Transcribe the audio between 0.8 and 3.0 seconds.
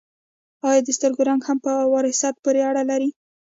د سترګو رنګ هم په وراثت پورې اړه